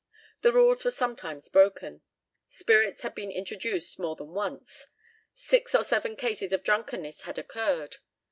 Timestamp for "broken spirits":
1.47-3.03